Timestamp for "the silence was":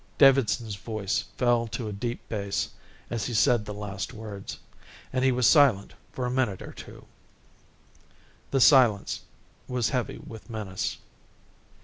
8.49-9.89